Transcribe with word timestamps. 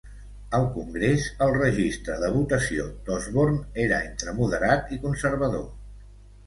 Al 0.59 0.63
Congrés, 0.77 1.27
el 1.47 1.53
registre 1.57 2.15
de 2.23 2.31
votació 2.39 2.89
d'Osborne 3.11 3.63
era 3.87 4.01
entre 4.09 4.37
moderat 4.43 4.95
i 4.99 5.03
conservador. 5.09 5.67